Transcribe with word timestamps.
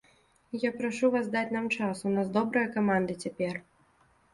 Я 0.63 0.71
прашу 0.79 1.11
вас 1.17 1.29
даць 1.37 1.53
нам 1.57 1.69
час, 1.77 2.03
у 2.13 2.17
нас 2.17 2.35
добрая 2.41 2.67
каманда 2.79 3.23
цяпер. 3.23 3.67